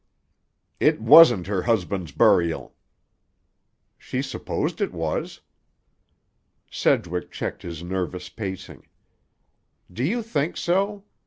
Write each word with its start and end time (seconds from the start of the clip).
"It 0.79 0.99
wasn't 0.99 1.45
her 1.45 1.61
husband's 1.61 2.11
burial." 2.11 2.73
"She 3.99 4.23
supposed 4.23 4.81
it 4.81 4.91
was." 4.93 5.41
Sedgwick 6.71 7.29
checked 7.31 7.61
his 7.61 7.83
nervous 7.83 8.27
pacing. 8.27 8.87
"Do 9.93 10.03
you 10.03 10.23
think 10.23 10.57
so? 10.57 11.03